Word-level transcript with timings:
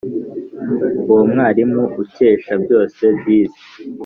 uwo 1.09 1.21
mwalimu 1.31 1.81
ukesha 2.01 2.53
byose 2.63 3.01
disi 3.23 3.71